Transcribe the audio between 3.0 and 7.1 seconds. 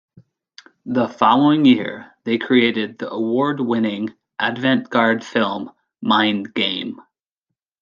award-winning avant-garde film "Mind Game".